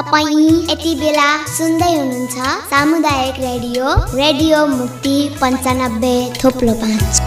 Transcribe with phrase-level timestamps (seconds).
[0.00, 2.36] तपाईँ यति बेला सुन्दै हुनुहुन्छ
[2.68, 7.20] सामुदायिक रेडियो रेडियो मुक्ति पन्चानब्बे थोप्लो पाँच।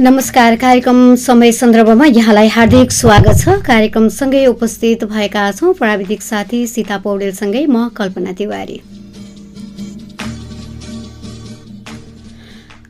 [0.00, 6.98] नमस्कार कार्यक्रम समय सन्दर्भमा यहाँलाई हार्दिक स्वागत छ। कार्यक्रमसँगै उपस्थित भएका छौँ प्राविधिक साथी सीता
[7.06, 8.80] पौडेलसँगै म कल्पना तिवारी।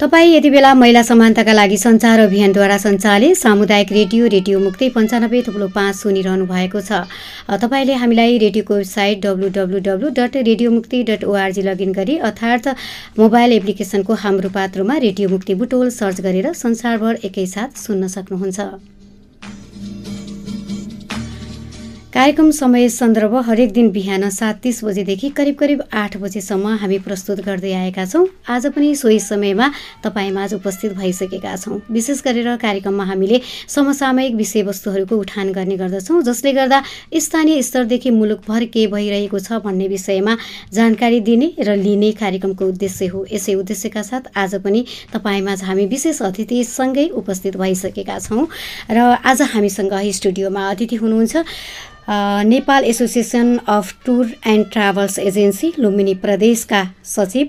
[0.00, 5.68] तपाईँ यति बेला महिला समानताका लागि सञ्चार अभियानद्वारा सञ्चालित सामुदायिक रेडियो रेडियो मुक्ति पन्चानब्बे थुप्रो
[5.72, 7.00] पाँच सुनिरहनु भएको छ।
[7.62, 12.68] तपाईँले हामीलाई रेडियोको website W W W dot radio Mukti dot ORG login गरी अर्थात्
[13.18, 18.95] मोबाइल एप्लिकेसनको हाम्रो पात्रोमा रेडियो मुक्ति बुटोल सर्च गरेर संसारभर एकैसाथ सुन्न सक्नुहुन्छ।
[22.16, 27.40] कार्यक्रम समय सन्दर्भ हरेक दिन बिहान सात तिस बजेदेखि करिब करिब आठ बजेसम्म हामी प्रस्तुत
[27.44, 29.68] गर्दै आएका छौँ। आज पनि सोही समयमा
[30.04, 36.82] तपाईँमाझ उपस्थित भइसकेका छौँ। विशेष गरेर कार्यक्रममा हामीले समसामयिक विषयवस्तुहरूको उठान गर्ने गर्दछौँ जसले गर्दा
[37.14, 40.36] स्थानीय स्तरदेखि मुलुकभर के भइरहेको छ भन्ने विषयमा
[40.72, 46.22] जानकारी दिने र लिने कार्यक्रमको उद्देश्य हो। यसै उद्देश्यका साथ आज पनि तपाईँमाझ हामी विशेष
[46.22, 48.46] अतिथिसँगै उपस्थित भइसकेका छौँ।
[48.90, 51.44] र आज हामीसँग स्टुडियोमा अतिथि हुनुहुन्छ
[52.08, 57.46] Nepal association of tour and travels agency Lumbini प्रदेशका सचिव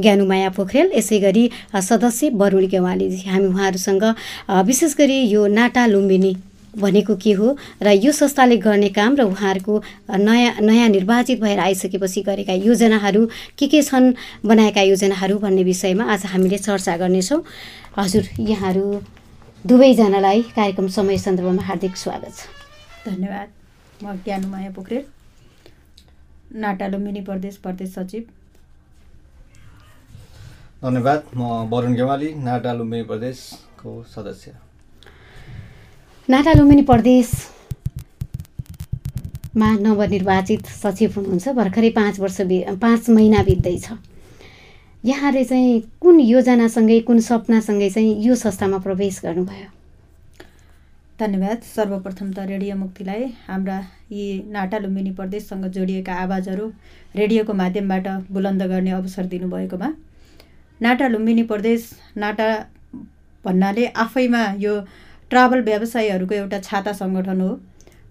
[0.00, 4.04] ज्ञानुमाया पोखरेल यसै गरी सदस्य वरुण गेवालीजी। हामी उहाँहरूसँग
[4.66, 6.36] विशेष गरी यो नाटा लुम्बिनी
[6.74, 9.82] भनेको के हो र यो संस्थाले गर्ने काम र उहाँहरूको
[10.18, 13.26] नयाँ नयाँ निर्वाचित भएर आइसकेपछि गरेका योजनाहरू
[13.58, 14.12] के के छन्
[14.44, 17.42] बनाएका योजनाहरू भन्ने विषयमा आज हामीले चर्चा गर्नेछौँ।
[17.98, 19.00] हजुर यहाँहरू
[19.64, 23.59] दुवैजनालाई कार्यक्रम समय सन्दर्भमा हार्दिक स्वागत छ। धन्यवाद।
[24.02, 25.04] म ज्ञानुमाया पोखरेल।
[26.60, 28.22] नाटा लुम्बिनी प्रदेश प्रदेश सचिव।
[30.82, 31.38] धन्यवाद म
[31.70, 34.52] वरुण गेवाली नाटा लुम्बिनी प्रदेशको सदस्य।
[36.28, 37.38] नाटा लुम्बिनी प्रदेशमा
[39.80, 43.86] नवनिर्वाचित सचिव हुनुहुन्छ भर्खरै पाँच वर्ष बि पाँच महिना बित्दैछ।
[45.04, 49.79] यहाँले चाहिँ कुन योजनासँगै कुन सपनासँगै चाहिँ यो संस्थामा प्रवेश गर्नुभयो?
[51.20, 53.78] धन्यवाद। सर्वप्रथम त रेडियो मुक्तिलाई हाम्रा
[54.12, 56.66] यी नाटा लुम्बिनी प्रदेशसँग जोडिएका आवाजहरू
[57.16, 59.88] रेडियोको माध्यमबाट बुलन्द गर्ने अवसर दिनुभएकोमा।
[60.80, 62.48] नाटा लुम्बिनी प्रदेश नाटा
[63.44, 64.72] भन्नाले आफैमा यो
[65.30, 67.50] ट्राभल व्यवसायीहरूको एउटा छाता सङ्गठन हो।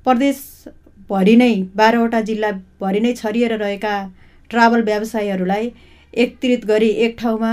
[0.05, 3.95] प्रदेशभरि नै बाह्रवटा जिल्लाभरि नै छरिएर रहेका
[4.51, 5.73] ट्राभल व्यवसायीहरूलाई
[6.13, 7.51] एकत्रित गरी एक ठाउँमा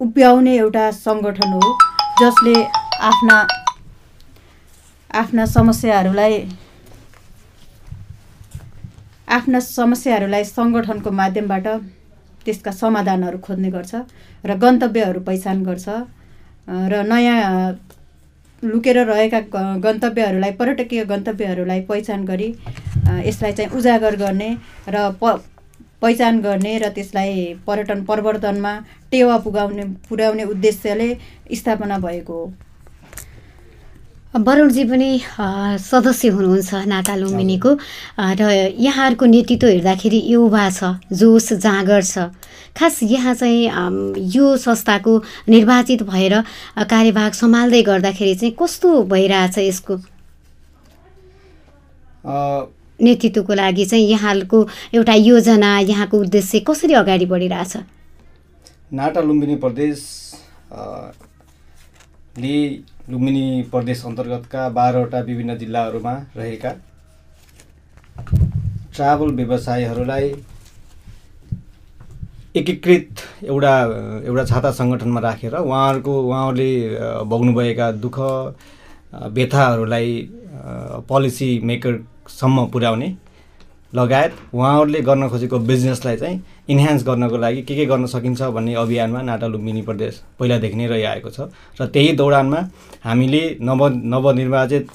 [0.00, 1.74] उभ्याउने एउटा सङ्गठन हो
[2.20, 2.56] जसले
[3.10, 3.42] आफ्ना
[5.14, 6.36] आफ्ना समस्याहरूलाई
[9.28, 11.66] आफ्ना समस्याहरूलाई सङ्गठनको माध्यमबाट
[12.44, 13.92] त्यसका समाधानहरू खोज्ने गर्छ
[14.44, 15.88] र गन्तव्यहरू पहिचान गर्छ।
[16.92, 17.40] र नयाँ
[18.62, 19.40] लुकेर रहेका
[19.84, 22.48] गन्तव्यहरूलाई पर्यटकीय गन्तव्यहरूलाई पहिचान गरी
[23.28, 24.50] यसलाई चाहिँ उजागर गर्ने
[24.88, 25.38] र प
[26.02, 27.32] पहिचान गर्ने र त्यसलाई
[27.66, 28.72] पर्यटन प्रवर्धनमा
[29.10, 31.08] टेवा पुगाउने पुर्याउने उद्देश्यले
[31.54, 32.52] स्थापना भएको हो।
[34.32, 35.10] वरुणजी पनि
[35.76, 37.70] सदस्य हुनुहुन्छ नाटा लुम्बिनीको।
[38.16, 38.42] र
[38.80, 42.32] यहाँहरूको नेतृत्व हेर्दाखेरि युवा छ जोस जाँगर छ।
[42.72, 43.68] खास यहाँ चाहिँ
[44.32, 45.12] यो संस्थाको
[45.48, 46.34] निर्वाचित भएर
[46.80, 49.96] कार्यभाग सम्हाल्दै गर्दाखेरि चाहिँ कस्तो भइरहेछ यसको?
[52.24, 54.58] नेतृत्वको लागि चाहिँ यहाँको
[54.96, 57.76] एउटा योजना यहाँको उद्देश्य कसरी अगाडि बढिरहेछ?
[58.96, 60.00] नाटा लुम्बिनी प्रदेश
[62.40, 62.56] ले
[63.10, 66.70] लुम्बिनी प्रदेश अन्तर्गतका बाह्रवटा विभिन्न जिल्लाहरूमा रहेका
[68.94, 70.28] ट्राभल व्यवसायीहरूलाई
[72.56, 73.72] एकीकृत एउटा
[74.22, 76.70] एउटा छाता सङ्गठनमा राखेर उहाँहरूको उहाँहरूले
[77.26, 78.18] भोग्नुभएका दुःख
[79.32, 80.14] व्यथाहरूलाई
[81.08, 83.08] पोलिसी मेकरसम्म पुर्याउने
[83.94, 89.22] लगायत उहाँहरूले गर्न खोजेको बिजनेसलाई चाहिँ इन्हान्स गर्नको लागि के के गर्न सकिन्छ भन्ने अभियानमा
[89.22, 91.40] नाटा लुम्बिनी प्रदेश पहिलादेखि नै रहिआएको छ।
[91.80, 92.60] र त्यही दौडानमा
[93.04, 93.80] हामीले नव
[94.14, 94.88] नवनिर्वाचित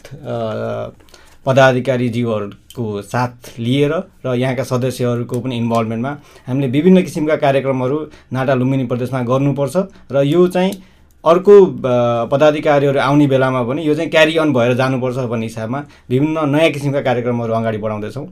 [1.46, 3.94] पदाधिकारीज्यूहरूको साथ लिएर
[4.26, 6.12] र यहाँका सदस्यहरूको पनि इन्भल्भमेन्टमा
[6.48, 7.98] हामीले विभिन्न किसिमका कार्यक्रमहरू
[8.34, 9.76] नाटा लुम्बिनी प्रदेशमा गर्नुपर्छ
[10.12, 10.74] र यो चाहिँ
[11.24, 11.56] अर्को
[12.34, 15.80] पदाधिकारीहरू आउने बेलामा पनि यो चाहिँ क्यारी अन भएर जानुपर्छ भन्ने हिसाबमा
[16.10, 18.28] विभिन्न नयाँ किसिमका कार्यक्रमहरू अगाडि बढाउँदैछौँ।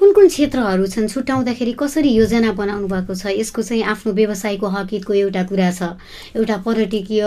[0.00, 3.36] कुन कुन क्षेत्रहरू छन् छुट्याउँदाखेरि कसरी योजना बनाउनु भएको छ?
[3.36, 6.00] यसको चाहिँ आफ्नो व्यवसायको हकितको एउटा कुरा छ।
[6.40, 7.20] एउटा पर्यटकीय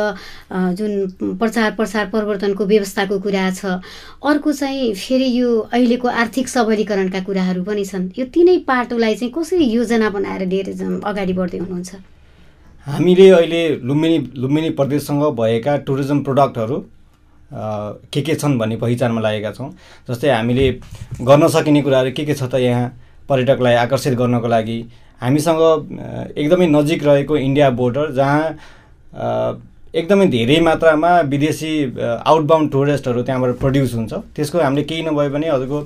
[0.73, 3.77] जुन प्रचार प्रसार परिवर्तनको व्यवस्थाको कुरा छ।
[4.25, 9.65] अर्को चाहिँ फेरि यो अहिलेको आर्थिक सबलीकरणका कुराहरू पनि छन्। यो तिनै पाटोलाई चाहिँ कसरी
[9.69, 10.73] योजना बनाएर लिएर
[11.05, 11.91] अगाडि बढ्दै हुनुहुन्छ?
[12.87, 16.77] हामीले अहिले लुम्बिनी लुम्बिनी प्रदेशसँग भएका टुरिज्म प्रोडक्टहरू
[17.53, 19.69] के के छन् भन्ने पहिचानमा लागेका छौँ।
[20.09, 20.71] जस्तै हामीले
[21.21, 22.89] गर्न सकिने कुराहरू के के छ त यहाँ
[23.29, 24.79] पर्यटकलाई आकर्षित गर्नको लागि।
[25.21, 25.61] हामीसँग
[26.37, 28.41] एकदमै नजिक रहेको इन्डिया बोर्डर जहाँ
[29.95, 31.73] एकदमै धेरै मात्रामा विदेशी
[32.25, 35.79] आउटबाउन्ड टुरिस्टहरू त्यहाँबाट प्रड्युस हुन्छ। त्यसको हामीले केही नभए पनि हजुरको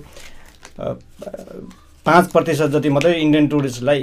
[2.05, 3.99] पाँच प्रतिशत जति मात्रै इन्डियन टुरिस्टलाई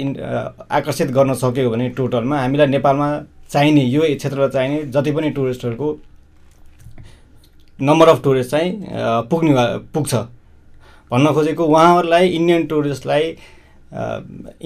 [0.69, 3.07] आकर्षित गर्न सक्यो भने टोटलमा हामीलाई नेपालमा
[3.49, 5.87] चाहिने यो क्षेत्रमा चाहिने जति पनि टुरिस्टहरूको
[7.79, 8.71] नम्बर अफ टुरिस्ट चाहिँ
[9.29, 9.53] पुग्ने
[9.93, 10.15] पुग्छ।
[11.11, 13.23] भन्न खोजेको उहाँहरूलाई इन्डियन टुरिस्टलाई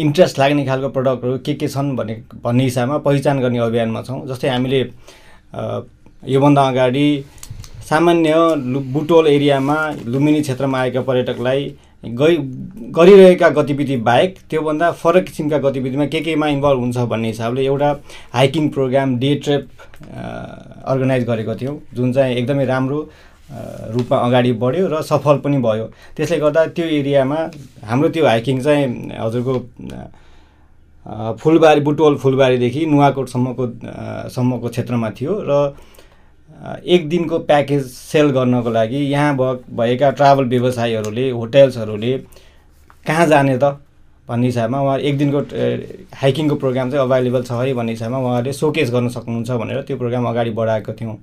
[0.03, 4.49] इन्ट्रेस्ट लाग्ने खालको प्रडक्टहरू के के छन् भन्ने भन्ने हिसाबमा पहिचान गर्ने अभियानमा छौँ। जस्तै
[4.49, 4.81] हामीले
[6.29, 7.07] योभन्दा अगाडि
[7.89, 8.33] सामान्य
[8.93, 11.61] बुटोल एरियामा लुम्बिनी क्षेत्रमा आएका पर्यटकलाई
[12.03, 12.35] गइ
[12.95, 17.89] गरिरहेका गतिविधि बाहेक त्योभन्दा फरक किसिमका गतिविधिमा के केमा इन्भल्भ हुन्छ भन्ने हिसाबले एउटा
[18.33, 19.67] hiking programme day trip
[20.87, 22.99] organise गरेको थियौँ जुन चाहिँ एकदमै राम्रो
[23.93, 25.85] रूपमा अगाडि बढ्यो र सफल पनि भयो।
[26.15, 27.39] त्यसले गर्दा त्यो एरियामा
[27.83, 28.85] हाम्रो त्यो हाइकिङ चाहिँ
[29.19, 29.53] हजुरको
[31.41, 33.65] फुलबारी बुटोल फुलबारीदेखि नुवाकोटसम्मको
[34.35, 35.51] सम्मको क्षेत्रमा थियो र
[36.59, 42.17] एक दिनको प्याकेज सेल गर्नको लागि यहाँ भ भएका ट्राभल व्यवसायीहरूले होटेल्सहरूले
[43.07, 43.77] कहाँ जाने त
[44.29, 45.39] भन्ने हिसाबमा उहाँ एक दिनको
[46.15, 50.25] हाइकिङको प्रोग्राम चाहिँ अभाइलेबल छ है भन्ने हिसाबमा उहाँहरूले सोकेस गर्न सक्नुहुन्छ भनेर त्यो प्रोग्राम
[50.29, 51.15] अगाडि बढाएको थियौँ।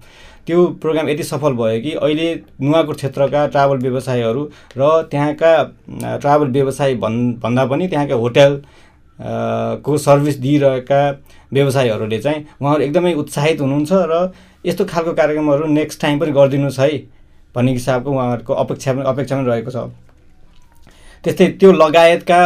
[0.46, 4.42] त्यो प्रोग्राम यति सफल भयो कि अहिले नुवाकोट क्षेत्रका ट्राभल व्यवसायीहरू
[4.78, 5.52] र त्यहाँका
[6.18, 8.60] ट्राभल व्यवसायी भन् भन्दा पनि त्यहाँका होटेल
[9.86, 11.00] को सर्भिस दिइरहेका
[11.52, 14.32] व्यवसायीहरूले चाहिँ उहाँहरू एकदमै उत्साहित हुनुहुन्छ र
[14.66, 16.90] यस्तो खालको कार्यक्रमहरू नेक्स्ट टाइम पनि गरिदिनुहोस् है
[17.54, 19.76] भन्ने हिसाबको उहाँहरूको अपेक्षा पनि अपेक्षा पनि रहेको छ।
[21.24, 22.40] त्यस्तै त्यो लगायतका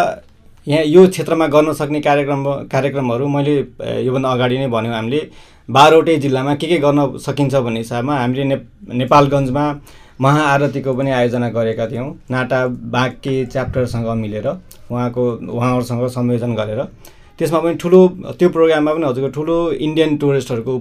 [0.66, 3.56] यहाँ यो क्षेत्रमा गर्न सक्ने कार्यक्रम कार्यक्रमहरू मैले
[4.04, 5.20] योभन्दा अगाडि नै भन्यौँ हामीले।
[5.68, 8.56] बाह्रवटै जिल्लामा के के गर्न सकिन्छ भन्ने हिसाबमा हामीले ने
[9.00, 9.64] नेपालगञ्जमा
[10.20, 14.48] महाआरतीको पनि आयोजना गरेका थियौँ। नाटा बाँके च्याप्टरसँग मिलेर
[14.90, 16.80] उहाँको उहाँहरूसँग संयोजन गरेर।
[17.40, 18.00] त्यसमा पनि ठुलो
[18.38, 20.74] त्यो प्रोग्राममा पनि हजुरको ठुलो इन्डियन टुरिस्टहरूको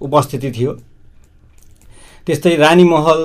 [0.00, 0.72] उपस्थिति थियो।
[2.26, 3.20] त्यस्तै रानी महल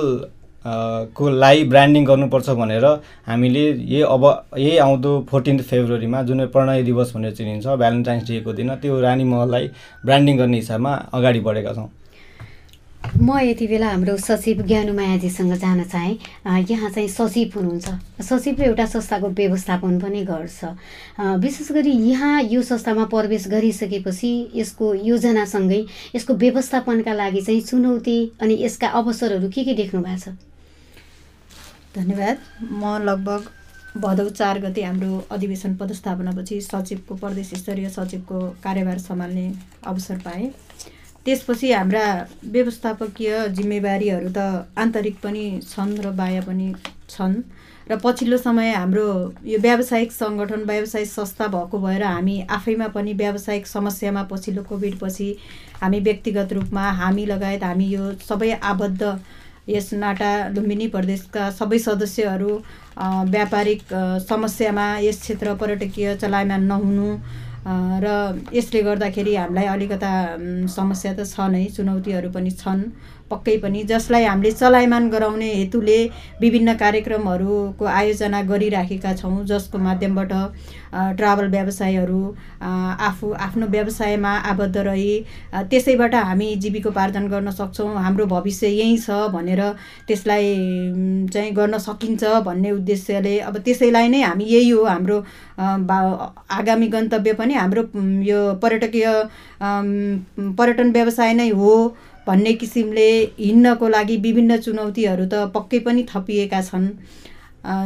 [1.16, 2.84] को लागि ब्रान्डिङ गर्नुपर्छ भनेर
[3.28, 4.24] हामीले यही अब
[4.58, 9.70] यही आउँदो फोर्टिन्थ फेब्रुअरीमा जुन प्रणय दिवस भनेर चिनिन्छ भ्यालेन्टाइन्स डेको दिन त्यो रानी महललाई
[10.04, 11.88] ब्रान्डिङ गर्ने हिसाबमा अगाडि बढेका छौँ।
[13.00, 16.16] म यति बेला हाम्रो सचिव ज्ञानुमायाजीसँग जान चाहेँ।
[16.70, 20.64] यहाँ चाहिँ सचिव हुनुहुन्छ। सचिवले एउटा संस्थाको व्यवस्थापन पनि गर्छ।
[21.40, 28.54] विशेष गरी यहाँ यो संस्थामा प्रवेश गरिसकेपछि यसको योजनासँगै यसको व्यवस्थापनका लागि चाहिँ चुनौती अनि
[28.62, 30.36] यसका अवसरहरू के के देख्नु भएको छ?
[31.96, 32.38] धन्यवाद।
[32.72, 33.42] म लगभग
[33.96, 39.52] भदौ चार गते हाम्रो अधिवेशन पदस्थापनापछि सचिवको प्रदेश स्तरीय सचिवको कार्यभार सम्हाल्ने
[39.86, 40.52] अवसर पाएँ।
[41.24, 42.04] त्यसपछि हाम्रा
[42.52, 46.68] व्यवस्थापकीय जिम्मेवारीहरू त आन्तरिक पनि छन् र बाह्य पनि
[47.10, 47.34] छन्।
[47.90, 49.06] र पछिल्लो समय हाम्रो
[49.44, 55.28] यो व्यावसायिक सङ्गठन व्यावसायिक संस्था भएको भएर हामी आफैमा पनि व्यावसायिक समस्यामा पछिल्लो कोभिडपछि
[55.82, 59.02] हामी व्यक्तिगत रूपमा हामी लगायत हामी यो सबै आबद्ध
[59.68, 62.52] यस नाटा लुम्बिनी प्रदेशका सबै सदस्यहरू
[63.34, 63.82] व्यापारिक
[64.28, 67.08] समस्यामा यस क्षेत्र पर्यटकीय चलायमान नहुनु
[67.66, 70.10] र यसले गर्दाखेरि हामीलाई अलिकता
[70.74, 72.82] समस्या त छ नै चुनौतीहरू पनि छन्
[73.30, 75.98] पक्कै पनि। जसलाई हामीले चलायमान गराउने हेतुले
[76.40, 80.32] विभिन्न कार्यक्रमहरूको आयोजना गरिराखेका छौँ जसको माध्यमबाट
[81.18, 82.22] ट्राभल व्यवसायहरू
[83.08, 85.12] आफू आफ्नो व्यवसायमा आबद्ध रही
[85.70, 89.62] त्यसैबाट हामी जीविकोपार्जन गर्न सक्छौँ हाम्रो भविष्य यहीँ छ भनेर
[90.08, 90.48] त्यसलाई
[91.32, 95.18] चाहिँ गर्न सकिन्छ भन्ने उद्देश्यले। अब त्यसैलाई नै हामी यही हो हाम्रो
[96.58, 99.06] आगामी गन्तव्य पनि। हाम्रो उम्, यो पर्यटकीय
[100.58, 101.72] पर्यटन व्यवसाय नै हो
[102.26, 106.88] भन्ने किसिमले हिँड्नको लागि विभिन्न चुनौतीहरू त पक्कै पनि थपिएका छन्।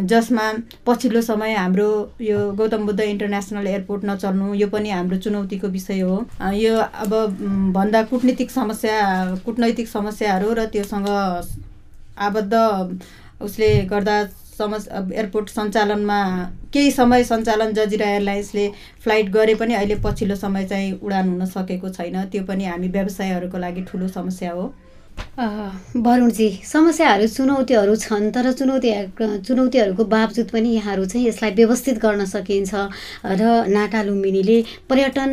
[0.07, 0.43] जसमा
[0.87, 1.89] पछिल्लो समय हाम्रो
[2.23, 6.17] यो गौतम बुद्ध इन्टरनेसनल एयरपोर्ट नचल्नु यो पनि हाम्रो चुनौतीको विषय हो।
[6.55, 7.13] यो अब
[7.75, 8.99] भन्दा कुटनीतिक समस्या
[9.45, 11.09] कुटनैतिक समस्याहरू र त्योसँग
[12.19, 12.55] आबद्ध
[13.43, 14.17] उसले गर्दा
[14.59, 16.19] समस एयरपोर्ट सञ्चालनमा
[16.73, 18.69] केही समय सञ्चालन जजिरा एयरलाइन्सले
[19.05, 23.59] फ्लाइट गरे पनि अहिले पछिल्लो समय चाहिँ उडान हुन सकेको छैन। त्यो पनि हामी व्यवसायहरूको
[23.59, 24.73] लागि ठुलो समस्या हो।
[25.37, 28.91] वरुणजी समस्याहरू चुनौतीहरू छन् तर चुनौती
[29.47, 32.75] चुनौतीहरूको बावजुद पनि यहाँहरू चाहिँ यसलाई व्यवस्थित गर्न सकिन्छ
[33.41, 34.59] र नाटा लुम्बिनीले
[34.91, 35.31] पर्यटन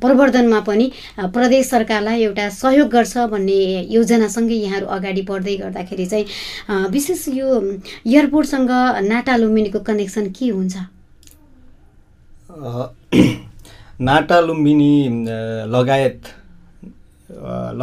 [0.00, 0.86] प्रवर्धनमा पनि
[1.34, 3.58] प्रदेश सरकारलाई एउटा सहयोग गर्छ भन्ने
[3.92, 7.48] योजनासँगै यहाँहरू अगाडि बढ्दै गर्दाखेरि चाहिँ विशेष यो
[8.06, 8.70] एयरपोर्टसँग
[9.04, 10.76] नाटा लुम्बिनीको कनेक्सन के हुन्छ?
[14.08, 14.94] नाटा लुम्बिनी
[15.68, 16.32] लगायत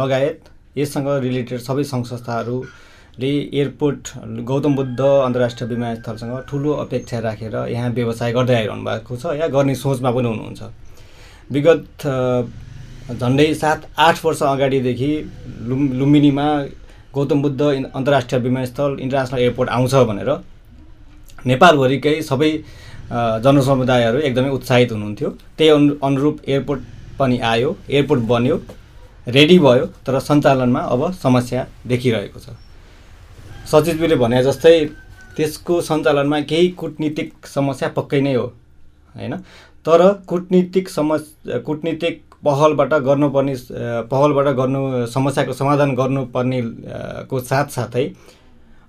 [0.00, 4.08] लगायत यससँग रिलेटेड सबै सङ्घ संस्थाहरूले एयरपोर्ट
[4.50, 9.74] गौतम बुद्ध अन्तर्राष्ट्रिय विमानस्थलसँग ठुलो अपेक्षा राखेर यहाँ व्यवसाय गर्दै आइरहनु भएको छ या गर्ने
[9.74, 10.62] सोचमा पनि हुनुहुन्छ।
[11.54, 12.06] विगत
[13.20, 15.12] झन्डै सात आठ वर्ष अगाडिदेखि
[15.68, 16.46] लुम लुम्बिनीमा
[17.14, 20.30] गौतम बुद्ध अन्तर्राष्ट्रिय विमानस्थल इन्टरनेसनल एयरपोर्ट आउँछ भनेर
[21.46, 22.50] नेपालभरिकै सबै
[23.44, 25.28] जनसमुदायहरू एकदमै उत्साहित हुनुहुन्थ्यो।
[25.58, 26.80] त्यही अनु अनुरूप एयरपोर्ट
[27.18, 28.56] पनि आयो एयरपोर्ट बन्यो।
[29.26, 32.56] रेडी भयो तर सञ्चालनमा अब समस्या देखिरहेको छ।
[33.70, 34.74] सचिवले भने जस्तै
[35.36, 38.46] त्यसको सञ्चालनमा केही कुटनीतिक समस्या पक्कै नै हो
[39.16, 39.34] होइन?
[39.86, 41.26] तर कुटनीतिक समस्
[41.64, 43.54] कुटनीतिक पहलबाट गर्नुपर्ने
[44.12, 46.60] पहलबाट गर्नु समस्याको समाधान गर्नुपर्ने
[47.28, 48.04] को साथसाथै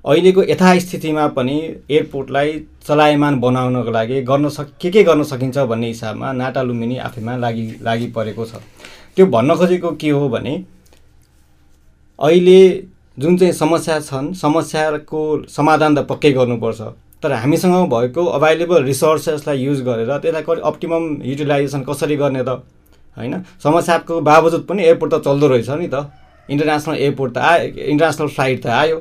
[0.06, 1.56] अहिलेको यथास्थितिमा पनि
[1.90, 7.36] एयरपोर्टलाई चलायमान बनाउनको लागि गर्न सक के के गर्न सकिन्छ भन्ने हिसाबमा नाटा लुम्बिनी आफैमा
[7.38, 8.62] लागि लागि परेको छ।
[9.16, 10.54] त्यो भन्न खोजेको के हो भने
[12.20, 12.60] अहिले
[13.20, 16.82] जुन चाहिँ समस्या छन् समस्याको समाधान त पक्कै गर्नुपर्छ।
[17.24, 22.62] तर हामीसँग भएको अभाइलेबल रिसोर्सेसलाई युज गरेर त्यसलाई कति अप्टिमम युटिलाइजेसन कसरी गर्ने त?
[23.18, 23.34] होइन?
[23.64, 26.12] समस्याको बावजुद पनि एयरपोर्ट त चल्दो रहेछ नि त।
[26.50, 28.98] इन्टरनेसनल एयरपोर्ट त आयो इन्टरनेसनल फ्लाइट त आयो।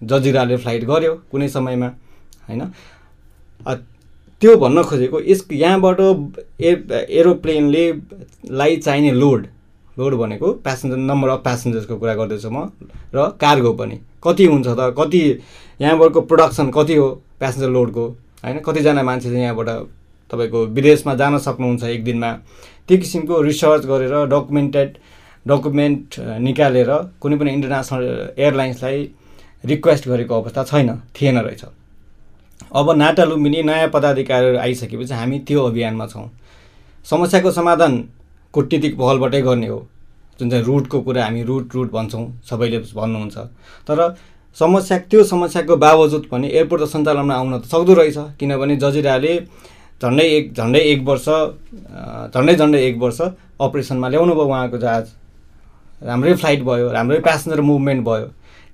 [0.00, 1.88] जजिराले फ्लाइट गर्यो कुनै समयमा
[2.48, 2.62] होइन?
[4.40, 6.00] त्यो भन्न खोजेको यस यहाँबाट
[6.60, 6.70] ए
[7.20, 7.84] एरोप्लेनले
[8.50, 9.46] लाई चाहिने लोड
[9.96, 12.72] लोड भनेको प्यासेन्जर नम्बर अफ प्यासेन्जर्सको कुरा गर्दैछु म
[13.14, 14.80] र कार्गो पनि। कति हुन्छ त?
[14.98, 15.20] कति
[15.80, 17.08] यहाँबाटको प्रोडक्सन कति हो
[17.40, 18.04] प्यासेन्जर लोडको
[18.44, 19.68] होइन कतिजना मान्छे चाहिँ यहाँबाट
[20.30, 22.30] तपाईँको विदेशमा जान सक्नुहुन्छ एक दिनमा।
[22.88, 24.90] त्यो किसिमको रिसर्च गरेर डकुमेन्टेड
[25.46, 26.18] डकुमेन्ट
[26.48, 28.04] निकालेर कुनै पनि इन्टरनेसनल
[28.38, 28.98] एयरलाइन्सलाई
[29.64, 31.64] रिक्वेस्ट गरेको अवस्था छैन थिएन रहेछ।
[32.72, 36.28] अब नाटा लुम्बिनी नयाँ पदाधिकारीहरू आइसकेपछि हामी त्यो अभियानमा छौँ।
[37.06, 37.92] समस्याको समाधान
[38.54, 39.86] कुटनीतिक पहलबाटै गर्ने हो।
[40.40, 43.36] जुन चाहिँ रुटको कुरा हामी रुट रुट भन्छौँ सबैले भन्नुहुन्छ।
[43.88, 44.14] तर
[44.58, 49.34] समस्या त्यो समस्याको बावजुद पनि एयरपोर्ट त सञ्चालनमा आउन त सक्दो रहेछ। किनभने जजिराले
[50.02, 51.28] झन्डै एक झन्डै एक वर्ष
[52.34, 53.20] झन्डै झन्डै एक वर्ष
[53.60, 55.06] अपरेसनमा ल्याउनु भयो उहाँको जहाज।
[56.02, 58.26] राम्रै फ्लाइट भयो राम्रै प्यासेन्जर मुभमेन्ट भयो।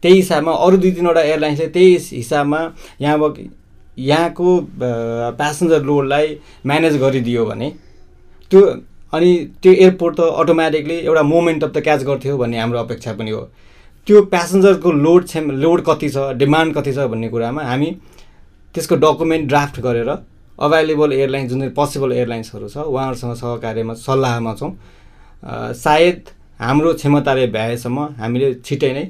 [0.02, 2.60] त्यही हिसाबमा अरू दुई तिनवटा एयरलाइन्सले त्यही हिसाबमा
[3.00, 3.18] यहाँ
[3.98, 6.36] यहाँको प्यासेन्जर लोडलाई
[6.66, 7.70] म्यानेज गरिदियो भने
[8.50, 8.60] त्यो
[9.12, 9.30] अनि
[9.62, 13.40] त्यो एयरपोर्ट त अटोमेटिकली एउटा मोमेन्टम त क्याच गर्थ्यो भन्ने हाम्रो अपेक्षा पनि हो।
[14.06, 17.90] त्यो प्यासेन्जरको लोड छ लोड कति छ डिमान्ड कति छ भन्ने कुरामा हामी
[18.74, 20.10] त्यसको डकुमेन्ट ड्राफ्ट गरेर
[20.58, 24.72] अभाइलेबल एयरलाइन्स जुन चाहिँ पोसिबल एयरलाइन्सहरू छ उहाँहरूसँग सहकार्यमा सल्लाहमा छौँ।
[25.74, 26.20] सायद
[26.60, 29.04] हाम्रो क्षमताले भ्याएसम्म हामीले छिट्टै नै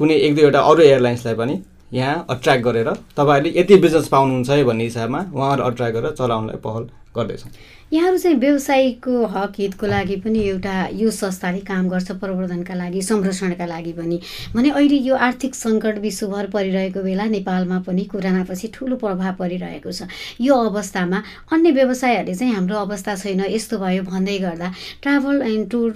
[0.00, 1.54] कुनै एक दुईवटा अरू एयरलाइन्सलाई पनि
[1.92, 6.88] यहाँ अट्र्याक्ट गरेर तपाईँहरूले यति बिजनेस पाउनुहुन्छ है भन्ने हिसाबमा उहाँहरू अट्र्याक्ट गरेर चलाउनलाई पहल
[7.16, 7.50] गर्दैछौँ।
[7.92, 13.66] यहाँहरू चाहिँ व्यवसायिकको हक हितको लागि पनि एउटा यो संस्थाले काम गर्छ प्रवर्धनका लागि संरक्षणका
[13.66, 14.18] लागि पनि।
[14.54, 20.10] भने अहिले यो आर्थिक सङ्कट विश्वभर परिरहेको बेला नेपालमा पनि कोरोनापछि ठुलो प्रभाव परिरहेको छ।
[20.40, 25.92] यो अवस्थामा अन्य व्यवसायहरूले चाहिँ हाम्रो अवस्था छैन यस्तो भयो भन्दै गर्दा ट्राभल एन्ड टुर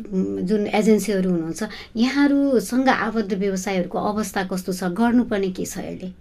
[0.46, 1.62] जुन एजेन्सीहरू हुनुहुन्छ
[1.96, 6.12] यहाँहरूसँग आबद्ध व्यवसायहरूको अवस्था कस्तो छ गर्नुपर्ने के छ अहिले?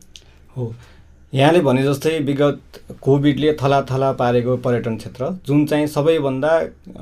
[0.57, 0.73] हो
[1.33, 6.53] यहाँले भने जस्तै विगत कोभिडले थलाथला पारेको पर्यटन क्षेत्र जुन चाहिँ सबैभन्दा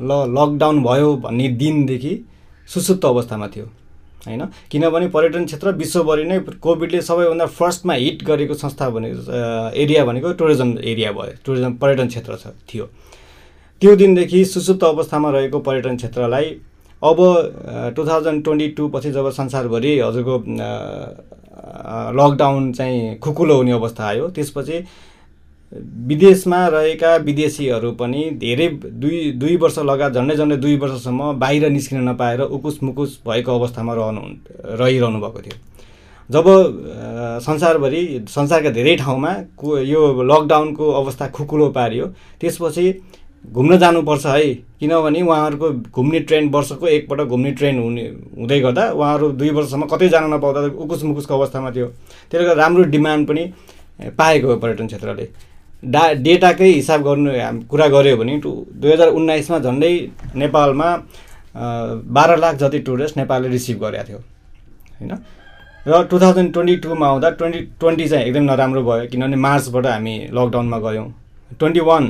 [0.04, 2.14] ल लकडाउन भयो भन्ने दिनदेखि
[2.70, 3.66] सुसुप्त अवस्थामा थियो
[4.28, 4.44] होइन?
[4.72, 10.78] किनभने पर्यटन क्षेत्र विश्वभरि नै कोभिडले सबैभन्दा फर्स्टमा हिट गरेको संस्था भनेको एरिया भनेको टुरिज्म
[10.84, 12.86] एरिया भयो टुरिज्म पर्यटन क्षेत्र छ थियो।
[13.82, 16.56] त्यो दिनदेखि सुसुप्त अवस्थामा रहेको पर्यटन क्षेत्रलाई
[17.02, 17.18] अब
[17.96, 20.38] टु थाउजन्ड ट्वेन्टी टू पछि जब संसारभरि हजुरको
[22.18, 24.84] लकडाउन चाहिँ खुकुलो हुने अवस्था आयो त्यसपछि
[26.08, 32.08] विदेशमा रहेका विदेशीहरू पनि धेरै दुई दुई वर्ष लगायत झन्डै झन्डै दुई वर्षसम्म बाहिर निस्किन
[32.10, 34.22] नपाएर उकुस मुकुस भएको अवस्थामा रहनु
[34.80, 35.58] रहिरहनु भएको थियो।
[36.30, 36.46] जब
[37.44, 39.32] संसारभरि संसारका धेरै ठाउँमा
[39.86, 42.06] यो लकडाउनको अवस्था खुकुलो पारियो
[42.42, 42.86] त्यसपछि
[43.48, 48.04] घुम्न जानुपर्छ है। किनभने उहाँहरूको घुम्ने ट्रेन वर्षको एकपल्ट घुम्ने ट्रेन हुने
[48.38, 51.88] हुँदै गर्दा उहाँहरू दुई वर्षसम्म कतै जान नपाउँदा उकुस मुकुसको अवस्थामा थियो।
[52.32, 53.44] त्यसले गर्दा राम्रो डिमान्ड पनि
[54.14, 55.28] पाएको हो पर्यटन क्षेत्रले।
[55.84, 57.32] डा डेटाकै हिसाब गर्नु
[57.70, 59.94] कुरा गऱ्यो भने टु दुई हजार उन्नाइसमा झन्डै
[60.36, 60.90] नेपालमा
[61.56, 64.20] बाह्र लाख जति टुरिस्ट नेपालले रिसिभ गरेको थियो।
[65.00, 65.12] होइन?
[65.86, 70.16] र टु थाउजन्ड ट्वेन्टी टूमा आउँदा ट्वेन्टी ट्वेन्टी चाहिँ एकदम नराम्रो भयो। किनभने मार्चबाट हामी
[70.34, 71.08] लकडाउनमा गयौँ।
[71.60, 72.04] ट्वेन्टी वान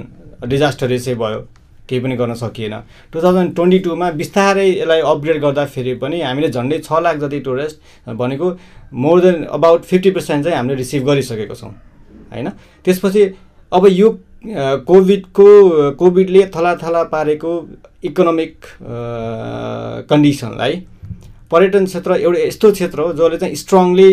[0.45, 1.39] डिजास्टर यसै भयो
[1.87, 2.75] केही पनि गर्न सकिएन।
[3.11, 7.77] टु थाउजन्ड ट्वेन्टी टूमा बिस्तारै यसलाई अपग्रेड गर्दाखेरि पनि हामीले झन्डै छ लाख जति टुरिस्ट
[8.11, 8.47] भनेको
[8.93, 11.71] more than about fifty percent चाहिँ हामीले रिसिभ गरिसकेको छौँ
[12.31, 12.47] होइन?
[12.85, 13.23] त्यसपछि
[13.71, 14.09] अब यो
[14.87, 15.47] कोभिडको
[15.99, 17.51] कोभिडले थलाथला पारेको
[18.03, 18.53] इकोनोमिक
[20.09, 20.73] कन्डिसनलाई
[21.51, 24.11] पर्यटन क्षेत्र एउटा यस्तो क्षेत्र हो जसले चाहिँ स्ट्रङली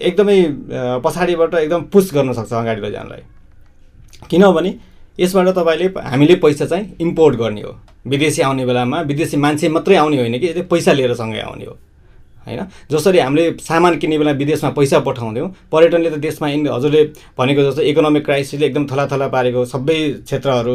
[0.00, 0.38] एकदमै
[1.04, 3.22] पछाडिबाट एकदम पुस गर्न सक्छ अगाडि लैजानलाई
[4.30, 4.74] किनभने
[5.20, 7.72] यसबाट तपाईँले हामीले पैसा चाहिँ इम्पोर्ट गर्ने हो।
[8.06, 11.76] विदेशी आउने बेलामा विदेशी मान्छे मात्रै आउने होइन कि यसले पैसा लिएर सँगै आउने हो।
[12.46, 12.60] होइन?
[12.90, 17.02] जसरी हामीले सामान किन्ने बेला विदेशमा पैसा पठाउँथ्यौँ पर्यटनले त देशमा हजुरले
[17.38, 20.74] भनेको जस्तो इकोनोमिक क्राइसिसले एकदम थलाथला पारेको सबै क्षेत्रहरू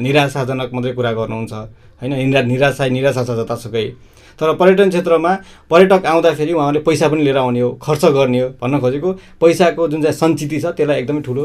[0.00, 1.52] निराशाजनक मात्रै कुरा गर्नुहुन्छ।
[2.00, 2.12] होइन?
[2.14, 3.86] निरा निराशा निराशा छ जतासुकै।
[4.34, 5.32] तर पर्यटन क्षेत्रमा
[5.70, 10.02] पर्यटक आउँदाखेरि उहाँले पैसा पनि लिएर आउने हो खर्च गर्ने हो। भन्न खोजेको पैसाको जुन
[10.02, 11.44] चाहिँ सञ्चिति छ त्यसलाई एकदमै ठुलो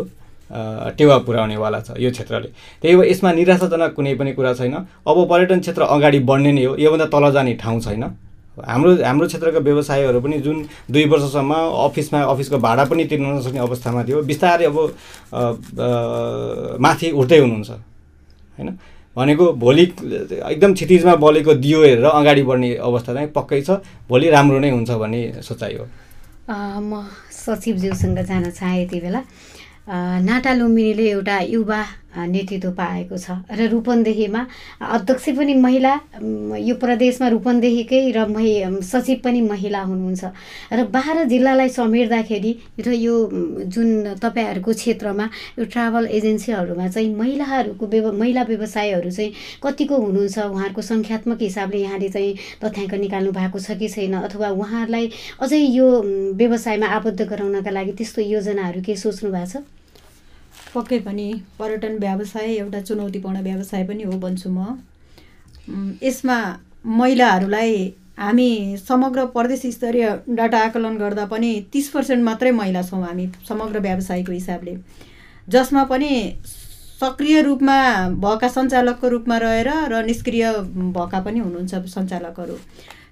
[0.98, 2.50] टेवा पुर्याउनेवाला छ यो क्षेत्रले।
[2.82, 4.76] त्यही भएर यसमा निराशाजनक कुनै पनि कुरा छैन।
[5.08, 8.04] अब पर्यटन क्षेत्र अगाडि बढ्ने नै हो योभन्दा तल जाने ठाउँ छैन।
[8.60, 10.58] हाम्रो हाम्रो क्षेत्रका व्यवसायहरू पनि जुन
[10.92, 11.54] दुई वर्षसम्म
[11.86, 14.78] अफिसमा अफिसको भाडा पनि तिर्न नसक्ने अवस्थामा थियो बिस्तारै अब
[16.82, 18.70] माथि उठ्दै हुनुहुन्छ। होइन?
[19.16, 19.84] भनेको भोलि
[20.52, 23.80] एकदम क्षितिजमा बलेको दियो हेरेर अगाडि बढ्ने अवस्था चाहिँ पक्कै छ।
[24.10, 25.86] भोलि राम्रो नै हुन्छ भन्ने सोचाइ हो।
[26.50, 29.22] म सचिवज्यूसँग जान चाहे यति बेला।
[29.90, 31.82] नाटा लुम्बिनीले एउटा युवा
[32.18, 34.42] नेतृत्व पाएको छ र रूपन्देहीमा
[34.82, 35.94] अध्यक्ष पनि महिला
[36.60, 40.26] यो प्रदेशमा रूपन्देहीकै र महि सचिव पनि महिला हुनुहुन्छ
[40.74, 43.16] र बाह्र जिल्लालाई समेट्दाखेरि र यो
[43.70, 45.30] जुन तपाईँहरूको क्षेत्रमा
[45.60, 52.10] यो ट्राभल एजेन्सीहरूमा चाहिँ महिलाहरूको व्यव महिला व्यवसायहरू चाहिँ कतिको हुनुहुन्छ उहाँहरूको सङ्ख्यात्मक हिसाबले यहाँले
[52.10, 55.90] चाहिँ तथ्याङ्क निकाल्नु भएको छ कि छैन अथवा उहाँहरूलाई अझै यो
[56.36, 59.79] व्यवसायमा आबद्ध गराउनका लागि त्यस्तो योजनाहरू के सोच्नु भएको छ?
[60.74, 61.28] पक्कै पनि
[61.60, 64.78] पर्यटन व्यवसाय एउटा चुनौतीपूर्ण व्यवसाय पनि हो भन्छु म।
[66.04, 66.38] यसमा
[66.86, 67.76] महिलाहरूलाई
[68.20, 70.08] हामी समग्र प्रदेश स्तरीय
[70.38, 74.78] डाटा आकलन गर्दा पनि तिस पर्सेन्ट मात्रै महिला छौँ हामी समग्र व्यवसायको हिसाबले।
[75.48, 76.12] जसमा पनि
[77.02, 77.78] सक्रिय रूपमा
[78.24, 80.46] भएका सञ्चालकको रूपमा रहेर र निष्क्रिय
[80.96, 82.58] भएका पनि हुनुहुन्छ सञ्चालकहरू।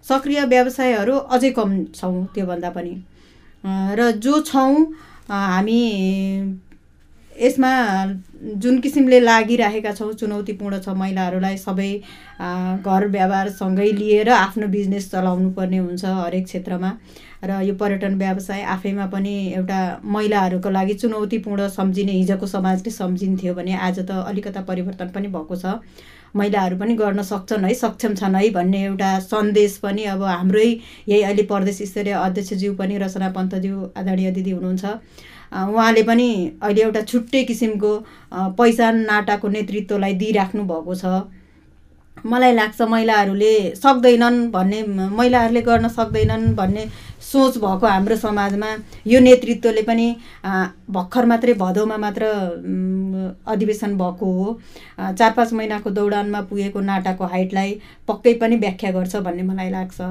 [0.10, 2.94] सक्रिय व्यवसायहरू अझै कम छौँ त्योभन्दा पनि।
[4.00, 4.74] र जो छौँ
[5.30, 5.82] हामी
[7.42, 7.72] यसमा
[8.64, 11.92] जुन किसिमले लागिरहेका छौँ चुनौतीपूर्ण छ महिलाहरूलाई सबै
[12.40, 16.92] घर व्यवहारसँगै लिएर आफ्नो बिजनेस चलाउनु पर्ने हुन्छ हरेक क्षेत्रमा।
[17.44, 19.80] र यो पर्यटन व्यवसाय आफैमा पनि एउटा
[20.16, 25.78] महिलाहरूको लागि चुनौतीपूर्ण सम्झिने हिजोको समाजले सम्झिन्थ्यो भने आज त अलिकता परिवर्तन पनि भएको छ।
[26.36, 30.68] महिलाहरू पनि गर्न सक्छन् है सक्षम छन् है भन्ने एउटा सन्देश पनि अब हाम्रै
[31.08, 34.86] यही अहिले प्रदेश स्तरीय अध्यक्षज्यू पनि रचना पन्तज्यू आदरणीय दिदी हुनुहुन्छ।
[35.54, 36.30] उहाँले पनि
[36.62, 37.92] अहिले एउटा छुट्टै किसिमको
[38.58, 41.06] पहिचान नाटाको नेतृत्वलाई दिइराख्नु भएको छ।
[42.26, 46.86] मलाई लाग्छ महिलाहरूले सक्दैनन् भन्ने महिलाहरूले गर्न सक्दैनन् भन्ने
[47.22, 48.68] सोच भएको हाम्रो समाजमा।
[49.08, 50.08] यो नेतृत्वले पनि
[50.90, 52.26] भर्खर मात्रै भदौमा मात्र
[53.48, 54.60] अधिवेशन भएको हो।
[55.00, 60.02] चार पाँच महिनाको दौडानमा पुगेको नाटाको हाइटलाई पक्कै पनि व्याख्या गर्छ भन्ने मलाई लाग्छ।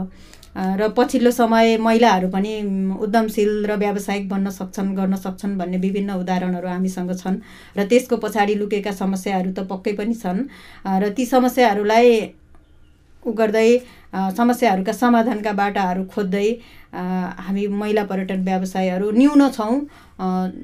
[0.56, 2.52] र पछिल्लो समय महिलाहरू पनि
[3.04, 7.36] उद्यमशील र व्यावसायिक बन्न सक्छन् गर्न सक्छन् भन्ने विभिन्न उदाहरणहरू हामीसँग छन्।
[7.76, 10.40] र त्यसको पछाडि लुकेका समस्याहरू त पक्कै पनि छन्।
[10.86, 12.08] र ती समस्याहरूलाई
[13.22, 13.68] उ गर्दै
[14.16, 16.48] समस्याहरूका समाधानका बाटाहरू खोज्दै
[17.46, 19.74] हामी महिला पर्यटन व्यवसायहरू न्यून छौँ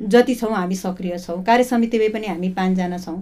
[0.09, 3.21] जति छौँ हामी सक्रिय छौँ। कार्य समितिमै पनि हामी पाँचजना छौँ।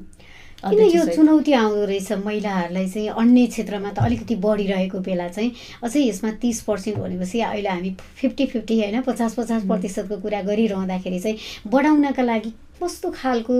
[0.61, 5.53] किन यो। चुनौती आउँदो रहेछ महिलाहरूलाई चाहिँ अन्य क्षेत्रमा त अलिकति बढिरहेको बेला चाहिँ
[5.85, 11.21] अझै यसमा तिस पर्सेन्ट भनेपछि अहिले हामी फिफ्टी फिफ्टी होइन पचास पचास प्रतिशतको कुरा गरिरहँदाखेरि
[11.21, 13.57] चाहिँ बढाउनका लागि कस्तो खालको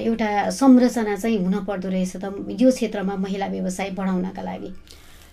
[0.00, 4.70] एउटा संरचना चाहिँ हुनपर्दो रहेछ त यो क्षेत्रमा महिला व्यवसाय बढाउनका लागि?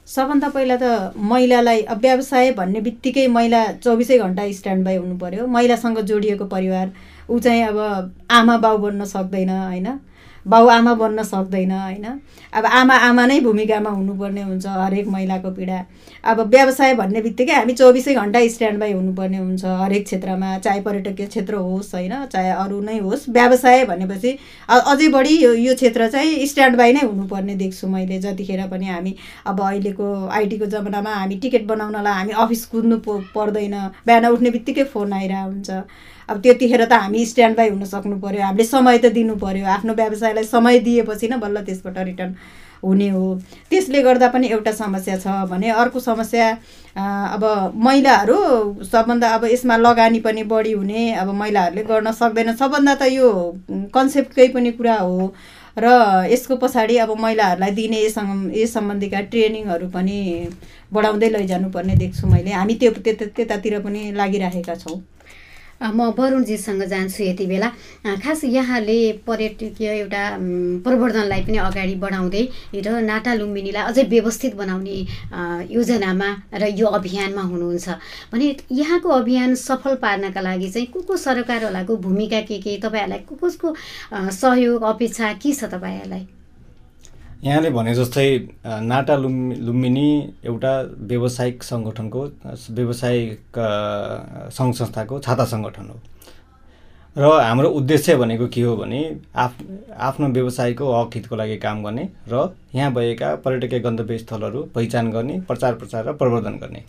[0.07, 5.45] सबभन्दा पहिला त महिलालाई अब व्यवसाय भन्ने बित्तिकै महिला चौबिसै घन्टा स्ट्यान्ड बाई हुनु पर्यो।
[5.47, 6.91] महिलासँग जोडिएको परिवार
[7.29, 7.77] ऊ चाहिँ अब
[8.29, 9.87] आमा बाउ बन्न सक्दैन होइन?
[10.45, 12.05] बाउ आमा बन्न सक्दैन होइन?
[12.53, 15.79] अब आमा आमा नै भूमिकामा हुनुपर्ने हुन्छ हरेक महिलाको पीडा।
[16.23, 21.27] अब व्यवसाय भन्ने बित्तिकै हामी चौबिसै घन्टा स्ट्यान्ड बाई हुनुपर्ने हुन्छ हरेक क्षेत्रमा चाहे पर्यटकीय
[21.27, 22.13] क्षेत्र होस् होइन?
[22.25, 24.37] चाहे अरू नै होस् व्यवसाय भनेपछि
[24.69, 29.15] अझै बढी यो यो क्षेत्र चाहिँ स्ट्यान्ड बाई नै हुनुपर्ने देख्छु मैले जतिखेर पनि हामी।
[29.45, 33.75] अब अहिलेको आइटीको जमानामा हामी टिकट बनाउनलाई हामी अफिस कुद्नु पर्दैन।
[34.05, 35.69] बिहान उठ्ने बित्तिकै फोन आइरहेको हुन्छ
[36.29, 39.93] अब त्यतिखेर त हामी स्ट्यान्ड बाई हुन सक्नु पऱ्यो हामीले समय त दिनु पऱ्यो आफ्नो
[39.93, 42.35] व्यवसायलाई समय दिएपछि न बल्ल त्यसबाट रिटर्न
[42.83, 43.23] हुने हो।
[43.69, 46.47] त्यसले गर्दा पनि एउटा समस्या छ भने अर्को समस्या
[46.97, 47.43] अब
[47.77, 48.37] महिलाहरू
[48.83, 53.29] सबभन्दा अब यसमा लगानी पनि बढी हुने अब महिलाहरूले गर्न सक्दैन। सबभन्दा त यो
[53.93, 55.33] कन्सेप्टकै पनि कुरा हो
[55.77, 55.87] र
[56.31, 60.17] यसको पछाडि अब महिलाहरूलाई दिने यससँग यस सम्बन्धीका ट्रेनिङहरू पनि
[60.93, 64.99] बढाउँदै लैजानुपर्ने देख्छु मैले। हामी त्यो त्यता त्यतातिर पनि लागिरहेका छौँ।
[65.81, 67.69] म वरुणजीसँग जान्छु यति बेला।
[68.23, 70.23] खास यहाँले पर्यटकीय एउटा
[70.85, 72.43] प्रवर्धनलाई पनि अगाडि बढाउँदै
[72.75, 74.97] र नाटा लुम्बिनीलाई अझै व्यवस्थित बनाउने
[75.73, 77.87] योजनामा र यो अभियानमा हुनुहुन्छ।
[78.33, 82.77] भने यहाँको अभियान सफल पार्नका लागि चाहिँ को को सरकारवालाको भूमिका के के?
[82.77, 83.75] तपाईँहरूलाई को कसको
[84.13, 86.40] सहयोग अपेक्षा के छ तपाईँहरूलाई?
[87.43, 88.25] यहाँले भने जस्तै
[88.85, 90.09] नाटा लुम्बि लुम्बिनी
[90.45, 90.73] एउटा
[91.09, 92.21] व्यावसायिक सङ्गठनको
[92.77, 93.57] व्यावसायिक
[94.57, 95.97] सङ्घ संस्थाको छाता सङ्गठन हो।
[97.15, 98.99] र हाम्रो उद्देश्य भनेको के हो भने
[99.35, 99.53] आफ
[100.07, 102.33] आफ्नो व्यवसायको हक हितको लागि काम गर्ने र
[102.75, 106.83] यहाँ भएका पर्यटकीय गन्तव्य स्थलहरू पहिचान गर्ने प्रचार प्रसार र प्रवर्धन गर्ने।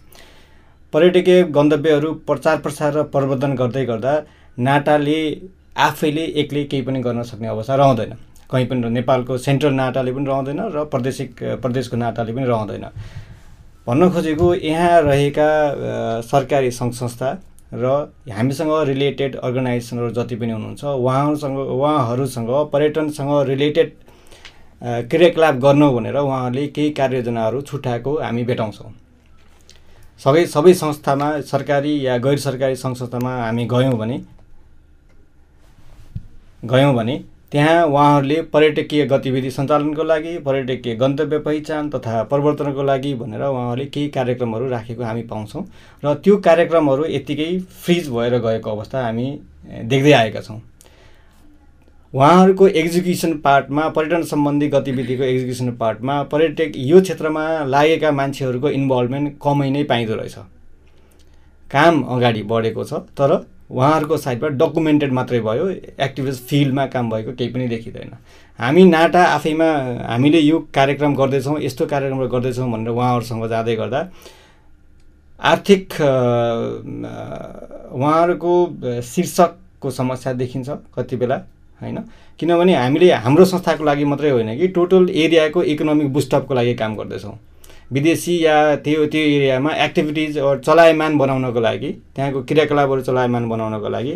[0.93, 4.12] पर्यटकीय गन्तव्यहरू प्रचार प्रसार र प्रवर्धन गर्दै गर्दा
[4.59, 5.21] नाटाले
[5.88, 8.12] आफैले एक्लै केही पनि गर्न सक्ने अवस्था रहँदैन।
[8.53, 12.85] कहीँ पनि नेपालको सेन्ट्रल नाटाले पनि रहँदैन र प्रदेशिक प्रदेशको नाटाले पनि रहँदैन।
[13.87, 15.49] भन्न खोजेको यहाँ रहेका
[16.23, 17.31] सरकारी सङ्घ संस्था
[17.75, 17.87] र
[18.31, 23.93] हामीसँग रिलेटेड अर्गनाइजेसनहरू जति पनि हुनुहुन्छ उहाँहरूसँग उहाँहरूसँग पर्यटनसँग रिलेटेड
[24.83, 28.93] क्रियाकलाप गर्नु भनेर उहाँहरूले केही कार्ययोजनाहरू छुट्याएको हामी भेटाउँछौँ।
[30.21, 34.21] सबै सबै संस्थामा सरकारी या गैर सरकारी सङ्घ संस्थामा हामी गयौँ भने
[36.62, 37.17] गयौँ भने
[37.53, 44.09] त्यहाँ उहाँहरूले पर्यटकीय गतिविधि सञ्चालनको लागि पर्यटकीय गन्तव्य पहिचान तथा परिवर्तनको लागि भनेर उहाँहरूले केही
[44.09, 45.65] कार्यक्रमहरू राखेको हामी पाउँछौँ।
[46.03, 49.27] र त्यो कार्यक्रमहरू यत्तिकै फ्रिज भएर गएको अवस्था हामी
[49.85, 50.61] देख्दै आएका छौँ।
[52.15, 59.71] उहाँहरूको एक्जिक्युसन पार्टमा पर्यटन सम्बन्धी गतिविधिको एक्जिक्युसन पार्टमा पर्यटक यो क्षेत्रमा लागेका मान्छेहरूको इन्भल्भमेन्ट कमै
[59.71, 60.37] नै पाइँदो रहेछ।
[61.71, 63.41] काम अगाडि बढेको छ तर
[63.73, 65.69] उहाँहरूको साइडबाट डकुमेन्टेड मात्रै भयो
[66.01, 68.13] एक्टिभिस्ट फिल्डमा काम भएको केही पनि देखिँदैन।
[68.59, 69.69] हामी नाटा आफैमा
[70.09, 74.01] हामीले यो कार्यक्रम गर्दैछौँ यस्तो कार्यक्रमहरू गर्दैछौँ भनेर उहाँहरूसँग जाँदै गर्दा
[75.41, 75.93] आर्थिक
[77.93, 78.53] उहाँहरूको
[79.03, 81.37] शीर्षकको समस्या देखिन्छ कति बेला
[81.81, 81.99] होइन?
[82.41, 87.39] किनभने हामीले हाम्रो संस्थाको लागि मात्रै होइन कि टोटल एरियाको इकोनोमिक बुस्टअपको लागि काम गर्दैछौँ।
[87.92, 94.14] विदेशी या त्यो त्यो एरियामा एक्टिभिटिज चलायमान बनाउनको लागि त्यहाँको क्रियाकलापहरू चलायमान बनाउनको लागि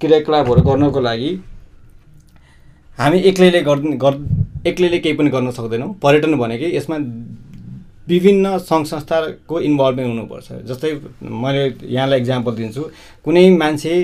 [0.00, 1.30] क्रियाकलापहरू गर्नको लागि
[2.98, 4.16] हामी एक्लैले गर्
[4.66, 6.96] एक्लैले केही पनि गर्न सक्दैनौँ। पर्यटन भनेकै यसमा
[8.08, 10.90] विभिन्न सङ्घ संस्थाको इन्भल्भमेन्ट हुनुपर्छ। जस्तै
[11.42, 12.82] मैले यहाँलाई इक्जाम्पल दिन्छु।
[13.24, 13.94] कुनै मान्छे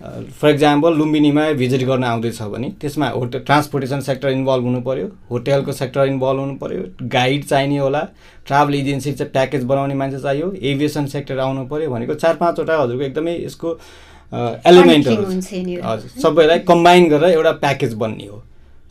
[0.00, 5.72] फर इक्जाम्पल लुम्बिनीमा भिजिट गर्न आउँदैछ भने त्यसमा होटल ट्रान्सपोर्टेसन सेक्टर इन्भल्भ हुनु पऱ्यो होटेलको
[5.72, 6.82] सेक्टर इन्भल्भ हुनु पऱ्यो
[7.12, 8.02] गाइड चाहिने होला
[8.46, 13.02] ट्राभल एजेन्सी चाहिँ प्याकेज बनाउने मान्छे चाहियो एभिएसन सेक्टर आउनु पऱ्यो भनेको चार पाँचवटा हजुरको
[13.04, 13.72] एकदमै यसको
[14.66, 15.24] एलिमेन्टहरू
[15.84, 18.42] हजुर सबैलाई कम्बाइन गरेर एउटा प्याकेज बन्ने हो।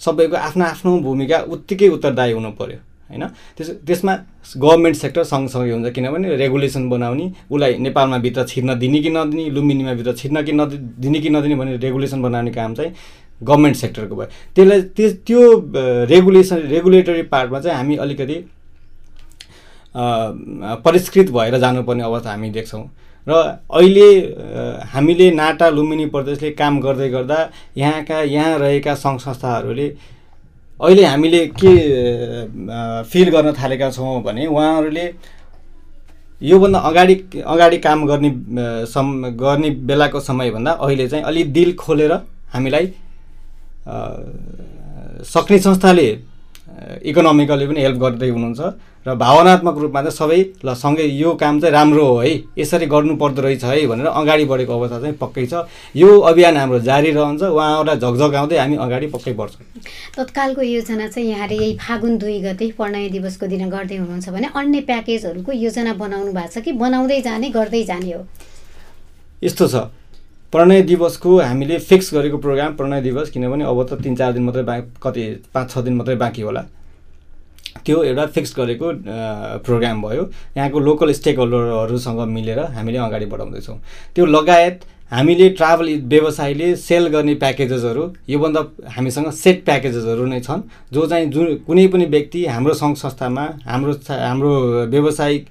[0.05, 3.23] सबैको आफ्नो आफ्नो भूमिका उत्तिकै उत्तरदायी हुनु पऱ्यो होइन?
[3.57, 4.13] त्यस त्यसमा
[4.57, 9.93] गभर्मेन्ट सेक्टर सँगसँगै हुन्छ किनभने रेगुलेसन बनाउने उसलाई नेपालमा भित्र छिर्न दिने कि नदिने लुम्बिनीमा
[9.93, 12.91] भित्र छिर्न कि नदि दिने कि नदिने भने रेगुलेसन बनाउने काम चाहिँ
[13.43, 15.41] गभर्मेन्ट सेक्टरको भयो। त्यसलाई त्यो त्यो
[16.09, 18.37] रेगुलेसन रेगुलेटरी पार्टमा चाहिँ हामी अलिकति
[20.85, 22.85] परिष्कृत भएर जानुपर्ने अवस्था हामी देख्छौँ।
[23.27, 23.33] र
[23.69, 24.09] अहिले
[24.87, 27.39] हामीले नाटा लुम्बिनी प्रदेशले काम गर्दै गर्दा
[27.77, 29.87] यहाँका यहाँ रहेका सङ्घ संस्थाहरूले
[30.77, 31.73] अहिले हामीले के
[33.09, 35.05] फिल गर्न थालेका छौँ भने उहाँहरूले
[36.41, 38.29] योभन्दा अगाडि अगाडि काम गर्ने
[38.85, 39.07] सम
[39.41, 42.13] गर्ने बेलाको समयभन्दा अहिले चाहिँ अलि दिल खोलेर
[42.53, 42.85] हामीलाई
[45.25, 46.07] सक्ने संस्थाले
[47.09, 48.61] इकोनोमिकली पनि हेल्प गर्दै हुनुहुन्छ।
[49.07, 53.15] र भावनात्मक रूपमा चाहिँ सबै ल सँगै यो काम चाहिँ राम्रो हो है। यसरी गर्नु
[53.15, 55.63] पर्दो रहेछ है भनेर अगाडि बढेको अवस्था चाहिँ पक्कै छ।
[55.95, 59.65] यो अभियान हाम्रो जारी रहन्छ उहाँहरूलाई झकझगाउँदै हामी अगाडि पक्कै बढ्छौँ।
[60.17, 64.81] तत्कालको योजना चाहिँ यहाँले यही फागुन दुई गते प्रणय दिवसको दिन गर्दै हुनुहुन्छ भने अन्य
[64.83, 66.71] प्याकेजहरूको योजना बनाउनु भएको छ कि?
[66.75, 68.21] बनाउँदै जाने गर्दै जाने हो।
[69.43, 69.75] यस्तो छ।
[70.51, 74.63] प्रणय दिवसको हामीले फिक्स गरेको प्रोग्राम प्रणय दिवस किनभने अब त तिन चार दिन मात्रै
[74.63, 76.63] बा कति पाँच छ दिन मात्रै बाँकी होला।
[77.85, 78.91] त्यो एउटा फिक्स गरेको
[79.65, 80.23] प्रोग्राम भयो।
[80.57, 83.77] यहाँको लोकल स्टेक होल्डरहरूसँग मिलेर हामीले अगाडि बढाउँदैछौँ।
[84.15, 84.79] त्यो लगायत
[85.11, 88.61] हामीले ट्राभल व्यवसायले सेल गर्ने प्याकेजेसहरू योभन्दा
[88.95, 90.61] हामीसँग सेट प्याकेजेसहरू नै छन्
[90.93, 94.51] जो चाहिँ जुन कुनै पनि व्यक्ति हाम्रो सङ्घ संस्थामा हाम्रो हाम्रो
[94.91, 95.45] व्यावसायिक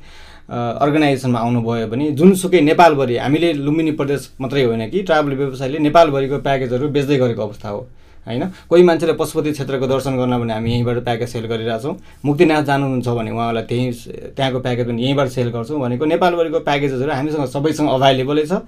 [0.51, 6.89] अर्गनाइजेसनमा आउनुभयो भने जुनसुकै नेपालभरि हामीले लुम्बिनी प्रदेश मात्रै होइन कि ट्राभल व्यवसायले नेपालभरिको प्याकेजहरू
[6.89, 7.81] बेच्दै गरेको अवस्था हो।
[8.27, 8.43] होइन?
[8.69, 13.31] कोही मान्छेले पशुपति क्षेत्रको दर्शन गर्न भने हामी यहीँबाट प्याकेज सेल गरिरहेछौँ मुक्तिनाथ जानुहुन्छ भने
[13.31, 13.93] उहाँलाई त्यहीँ
[14.37, 18.63] त्यहाँको प्याकेज पनि यहीँबाट सेल गर्छौँ भनेको नेपालभरिको प्याकेजेसहरू हामीसँग सबैसँग अभाइलेबलै छ।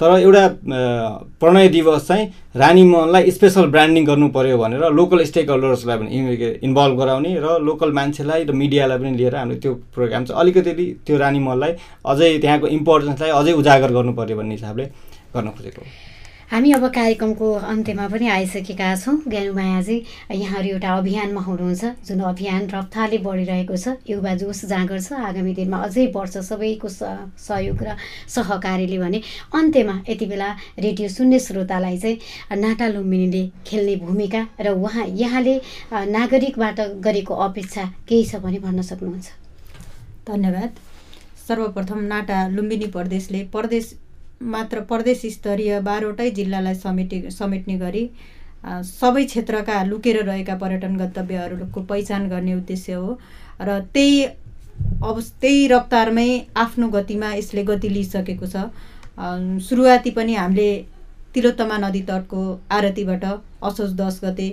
[0.00, 0.42] तर एउटा
[1.42, 6.98] प्रणय दिवस चाहिँ रानी मोहनलाई स्पेसल ब्रान्डिङ गर्नु पऱ्यो भनेर लोकल स्टेक होल्डर्सलाई पनि इन्भल्भ
[6.98, 11.38] गराउने र लोकल मान्छेलाई र मिडियालाई पनि लिएर हामीले त्यो प्रोग्राम चाहिँ अलिकति त्यो रानी
[11.38, 11.72] मोहनलाई
[12.06, 14.84] अझै त्यहाँको इम्पोर्टेन्सलाई अझै उजागर गर्नु पऱ्यो भन्ने हिसाबले
[15.34, 15.82] गर्न खोजेको
[16.48, 19.96] हामी अब कार्यक्रमको अन्त्यमा पनि आइसकेका छौँ। ज्ञानुमायाजी
[20.32, 25.76] यहाँहरू एउटा अभियानमा हुनुहुन्छ जुन अभियान रफ्तारले बढिरहेको छ। युवा जोस जाँगर छ। आगामी दिनमा
[25.84, 27.96] अझै बढ्छ सबैको सहयोग र
[28.32, 29.20] सहकारीले भने।
[29.52, 30.48] अन्त्यमा यति बेला
[30.80, 32.16] रेडियो सुन्ने श्रोतालाई चाहिँ
[32.56, 35.54] नाटा लुम्बिनीले खेल्ने भूमिका र उहाँ यहाँले
[35.92, 39.28] नागरिकबाट गरेको अपेक्षा केही छ भने भन्न सक्नुहुन्छ।
[40.32, 40.70] धन्यवाद।
[41.44, 43.96] सर्वप्रथम नाटा लुम्बिनी प्रदेशले प्रदेश
[44.40, 48.10] मात्र प्रदेश स्तरीय बाह्रवटै जिल्लालाई समेटि समेट्ने गरी
[48.84, 53.18] सबै क्षेत्रका लुकेर रहेका पर्यटन गन्तव्यहरूको पहिचान गर्ने उद्देश्य हो
[53.60, 54.22] र त्यही
[55.04, 58.70] अब त्यही रफ्तारमै आफ्नो गतिमा यसले गति लिइसकेको छ।
[59.68, 60.70] सुरुवाती पनि हामीले
[61.34, 63.24] तिलोत्तमा नदी तटको आरतीबाट
[63.70, 64.48] असोज दस गते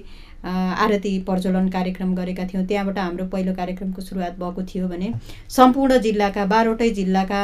[0.46, 5.14] आरती प्रज्वलन कार्यक्रम गरेका थियौँ। त्यहाँबाट हाम्रो पहिलो कार्यक्रमको सुरुवात भएको थियो भने
[5.58, 7.42] सम्पूर्ण जिल्लाका बाह्रवटै जिल्लाका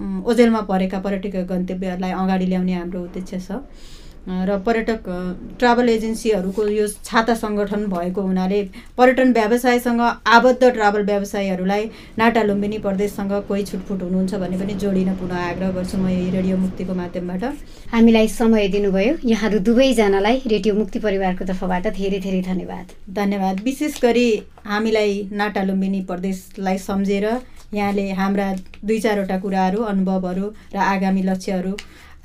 [0.00, 3.62] ओजेलमा परेका पर्यटकीय गन्तव्यहरूलाई अगाडि ल्याउने हाम्रो उद्देश्य छ।
[4.28, 5.04] र पर्यटक
[5.58, 8.58] ट्राभल एजेन्सीहरूको यो छाता सङ्गठन भएको हुनाले
[8.98, 10.00] पर्यटन व्यवसायसँग
[10.36, 11.84] आबद्ध ट्राभल व्यवसायीहरूलाई
[12.18, 16.56] नाटा लुम्बिनी प्रदेशसँग कोही छुटफुट हुनुहुन्छ भने पनि जोडिन पुनः आग्रह गर्छु म यही रेडियो
[16.56, 17.44] मुक्तिको माध्यमबाट।
[17.92, 24.28] हामीलाई समय दिनुभयो। यहाँहरू दुवैजनालाई रेडियो मुक्ति परिवारको तर्फबाट धेरै धेरै धन्यवाद। धन्यवाद। विशेष गरी
[24.68, 27.26] हामीलाई नाटा लुम्बिनी प्रदेशलाई सम्झेर
[27.74, 28.46] यहाँले हाम्रा
[28.84, 31.72] दुई चारवटा कुराहरू अनुभवहरू र आगामी लक्ष्यहरू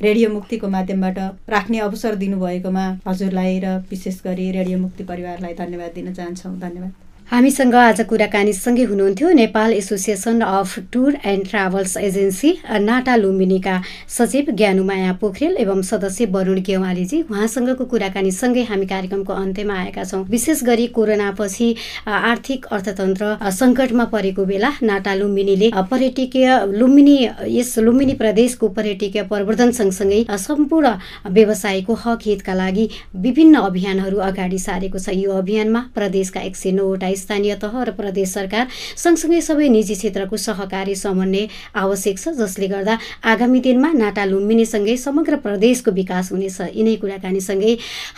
[0.01, 1.17] रेडियो मुक्तिको माध्यमबाट
[1.49, 7.73] राख्ने अवसर दिनुभएकोमा हजुरलाई र विशेष गरी रेडियो मुक्ति परिवारलाई धन्यवाद दिन चाहन्छौँ। धन्यवाद। हामीसँग
[7.75, 15.55] आज कुराकानीसँगै हुनुहुन्थ्यो Nepal association of tour and travels agency NATA लुम्बिनीका सचिव ज्ञानुमाया पोखरेल
[15.57, 21.67] एवं सदस्य वरुण गेवालीजी। उहाँसँगको कुराकानीसँगै हामी कार्यक्रमको अन्त्यमा आएका छौँ। विशेष गरी कोरोनापछि
[22.07, 27.17] आर्थिक अर्थतन्त्र सङ्कटमा परेको बेला नाटा लुम्बिनीले पर्यटकीय लुम्बिनी
[27.57, 30.93] यस लुम्बिनी प्रदेशको पर्यटकीय प्रवर्धन सँगसँगै सम्पूर्ण
[31.31, 32.87] व्यवसायको हक हितका लागि
[33.25, 38.29] विभिन्न अभियानहरू अगाडि सारेको छ। यो अभियानमा प्रदेशका एक सय नौवटा स्थानीय तह र प्रदेश
[38.31, 44.95] सरकार सँगसँगै सबै निजी क्षेत्रको सहकारी समन्वय आवश्यक छ जसले गर्दा आगामी दिनमा नाटा लुम्बिनीसँगै
[44.97, 47.71] समग्र प्रदेशको विकास हुनेछ। यिनै कुराकानीसँगै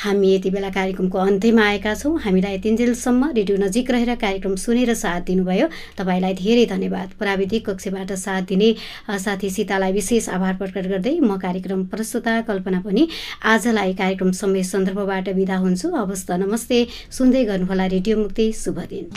[0.03, 5.21] हामी यति बेला कार्यक्रमको अन्त्यमा आएका छौँ। हामीलाई तिनजेलसम्म रेडियो नजिक रहेर कार्यक्रम सुनेर साथ
[5.27, 8.69] दिनुभयो। तपाईँलाई धेरै धन्यवाद। प्राविधिक कक्षबाट साथ दिने
[9.17, 13.07] साथी सीतालाई विशेष आभार प्रकट गर्दै म कार्यक्रम प्रस्तुता कल्पना पनि
[13.45, 16.79] आजलाई कार्यक्रम समय सन्दर्भबाट विदा हुन्छु। अवस्था नमस्ते।
[17.11, 19.07] सुन्दै गर्नुहोला रेडियो मुक्ति। शुभ 对